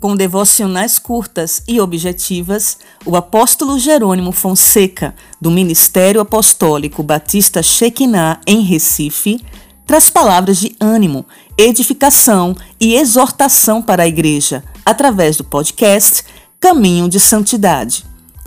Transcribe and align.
Com 0.00 0.14
devocionais 0.14 0.96
curtas 0.96 1.60
e 1.66 1.80
objetivas, 1.80 2.78
o 3.04 3.16
apóstolo 3.16 3.80
Jerônimo 3.80 4.30
Fonseca, 4.30 5.12
do 5.40 5.50
Ministério 5.50 6.20
Apostólico 6.20 7.02
Batista 7.02 7.64
Shekinah, 7.64 8.40
em 8.46 8.60
Recife, 8.60 9.44
traz 9.84 10.08
palavras 10.08 10.58
de 10.58 10.76
ânimo, 10.78 11.26
edificação 11.56 12.54
e 12.78 12.94
exortação 12.94 13.82
para 13.82 14.04
a 14.04 14.06
igreja, 14.06 14.62
através 14.86 15.36
do 15.36 15.42
podcast 15.42 16.22
Caminho 16.60 17.08
de 17.08 17.18
Santidade. 17.18 18.04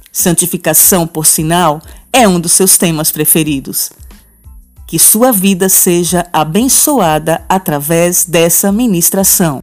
Santificação, 0.09 1.05
por 1.05 1.25
sinal, 1.25 1.81
é 2.13 2.25
um 2.25 2.39
dos 2.39 2.54
seus 2.54 2.77
temas 2.77 3.11
preferidos. 3.11 3.91
Que 4.88 4.97
sua 4.97 5.33
vida 5.33 5.68
seja 5.68 6.25
abençoada 6.31 7.43
através 7.49 8.23
dessa 8.23 8.71
ministração. 8.71 9.61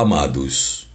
Amados, 0.00 0.86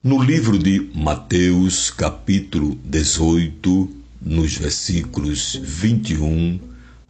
no 0.00 0.22
livro 0.22 0.56
de 0.56 0.88
Mateus, 0.94 1.90
capítulo 1.90 2.78
18, 2.84 3.90
nos 4.22 4.54
versículos 4.56 5.58
21 5.60 6.60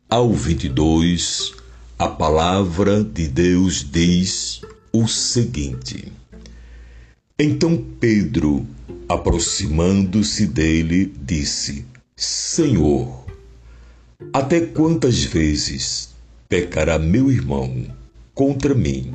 ao 0.09 0.33
22, 0.33 1.53
a 1.99 2.09
palavra 2.09 3.05
de 3.05 3.29
Deus 3.29 3.85
diz 3.85 4.63
o 4.91 5.07
seguinte: 5.07 6.11
Então 7.39 7.85
Pedro, 8.01 8.67
aproximando-se 9.07 10.47
dele, 10.47 11.15
disse: 11.21 11.85
Senhor, 12.17 13.27
até 14.33 14.63
quantas 14.63 15.23
vezes 15.23 16.15
pecará 16.49 16.99
meu 16.99 17.31
irmão 17.31 17.95
contra 18.35 18.75
mim 18.75 19.13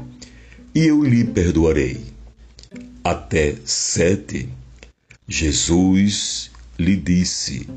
e 0.76 0.86
eu 0.86 1.04
lhe 1.04 1.24
perdoarei? 1.24 2.11
Até 3.04 3.56
sete? 3.66 4.48
Jesus 5.28 6.52
lhe 6.78 6.96
disse: 6.96 7.68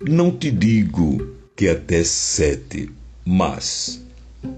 Não 0.00 0.36
te 0.36 0.50
digo 0.50 1.36
que 1.54 1.68
até 1.68 2.02
sete, 2.02 2.90
mas 3.24 4.02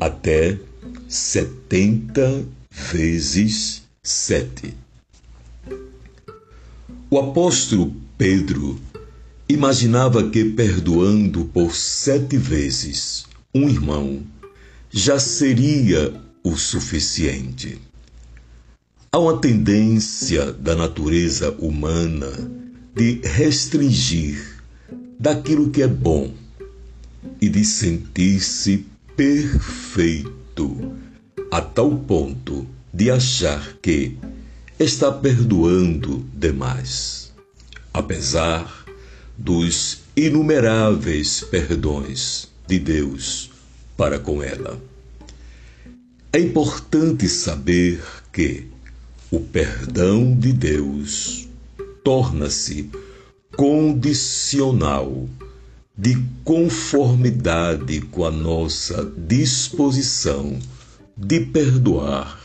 até 0.01 0.59
setenta 1.07 2.43
vezes 2.71 3.83
sete. 4.03 4.75
O 7.11 7.19
apóstolo 7.19 7.95
Pedro 8.17 8.81
imaginava 9.47 10.31
que 10.31 10.45
perdoando 10.47 11.45
por 11.45 11.75
sete 11.75 12.39
vezes 12.39 13.27
um 13.55 13.69
irmão 13.69 14.23
já 14.91 15.19
seria 15.19 16.19
o 16.43 16.57
suficiente. 16.57 17.79
Há 19.13 19.19
uma 19.19 19.39
tendência 19.39 20.53
da 20.53 20.75
natureza 20.75 21.51
humana 21.59 22.33
de 22.95 23.21
restringir 23.23 24.61
daquilo 25.19 25.71
que 25.71 25.83
é 25.83 25.89
bom 25.89 26.33
e 27.41 27.49
de 27.49 27.65
sentir-se 27.65 28.87
perfeito 29.17 30.93
a 31.51 31.61
tal 31.61 31.97
ponto 31.97 32.67
de 32.93 33.11
achar 33.11 33.75
que 33.81 34.17
está 34.79 35.11
perdoando 35.11 36.25
demais, 36.35 37.33
apesar 37.93 38.85
dos 39.39 40.01
inumeráveis 40.17 41.43
perdões 41.43 42.49
de 42.67 42.79
Deus 42.79 43.51
para 43.97 44.19
com 44.19 44.43
ela. 44.43 44.81
É 46.33 46.39
importante 46.39 47.29
saber 47.29 48.03
que 48.33 48.67
o 49.31 49.41
perdão 49.41 50.35
de 50.37 50.53
Deus 50.53 51.49
torna-se 52.05 52.89
condicional 53.57 55.29
de 55.99 56.17
conformidade 56.45 58.03
com 58.03 58.25
a 58.25 58.31
nossa 58.31 59.11
disposição 59.17 60.59
de 61.17 61.41
perdoar 61.41 62.39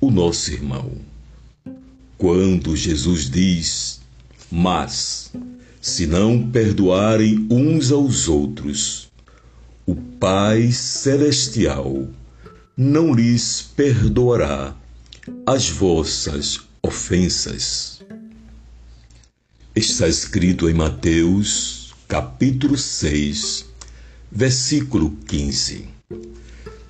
o 0.00 0.10
nosso 0.10 0.50
irmão. 0.52 0.90
Quando 2.18 2.76
Jesus 2.76 3.30
diz: 3.30 4.00
Mas, 4.50 5.32
se 5.80 6.06
não 6.06 6.50
perdoarem 6.50 7.46
uns 7.50 7.90
aos 7.90 8.28
outros, 8.28 9.10
o 9.86 9.94
Pai 9.94 10.72
Celestial 10.72 12.06
não 12.76 13.14
lhes 13.14 13.62
perdoará 13.74 14.76
as 15.46 15.68
vossas 15.70 16.60
ofensas. 16.82 18.02
Está 19.74 20.08
escrito 20.08 20.68
em 20.68 20.74
Mateus 20.74 21.94
capítulo 22.08 22.76
6, 22.76 23.66
versículo 24.30 25.16
15. 25.26 25.88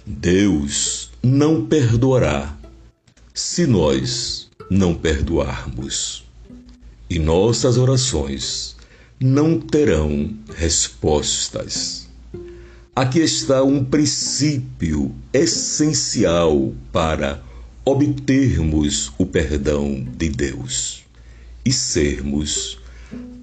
Deus 0.07 1.11
não 1.23 1.67
perdoará 1.67 2.57
se 3.35 3.67
nós 3.67 4.49
não 4.71 4.95
perdoarmos. 4.95 6.25
E 7.11 7.19
nossas 7.19 7.77
orações 7.77 8.77
não 9.21 9.61
terão 9.61 10.35
respostas. 10.57 12.09
Aqui 12.97 13.21
está 13.21 13.63
um 13.63 13.85
princípio 13.85 15.15
essencial 15.33 16.73
para 16.91 17.43
obtermos 17.85 19.13
o 19.19 19.27
perdão 19.27 20.07
de 20.17 20.29
Deus 20.29 21.03
e 21.65 21.73
sermos 21.73 22.79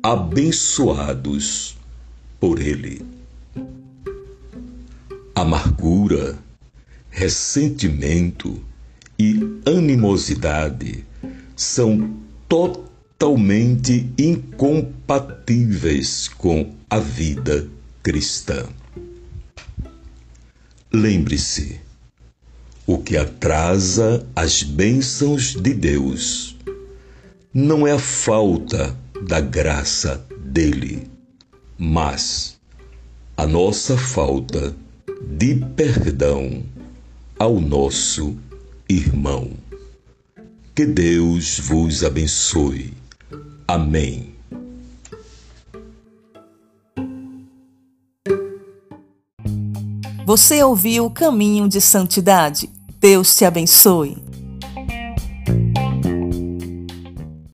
abençoados 0.02 1.78
por 2.40 2.62
Ele. 2.62 3.02
Amargura, 5.36 6.40
ressentimento 7.10 8.64
e 9.18 9.40
animosidade 9.66 11.04
são 11.56 12.14
totalmente 12.48 14.10
incompatíveis 14.18 16.30
com 16.30 16.74
a 16.90 17.00
vida 17.00 17.68
cristã. 18.02 18.66
Lembre-se, 20.92 21.80
o 22.92 22.98
que 22.98 23.16
atrasa 23.16 24.26
as 24.36 24.64
bênçãos 24.64 25.54
de 25.54 25.76
Deus 25.76 26.58
não 27.54 27.86
é 27.86 27.92
a 27.92 28.00
falta 28.00 28.98
da 29.22 29.40
graça 29.40 30.26
dele, 30.40 31.08
mas 31.78 32.58
a 33.38 33.46
nossa 33.46 33.96
falta 33.96 34.76
de 35.24 35.58
perdão 35.76 36.64
ao 37.38 37.62
nosso 37.62 38.36
irmão. 38.90 39.52
Que 40.74 40.84
Deus 40.84 41.60
vos 41.60 42.04
abençoe. 42.04 42.96
Amém. 43.68 44.34
Você 50.26 50.64
ouviu 50.64 51.06
o 51.06 51.12
caminho 51.12 51.70
de 51.70 51.80
santidade? 51.80 52.79
Deus 53.00 53.34
te 53.36 53.46
abençoe. 53.46 54.18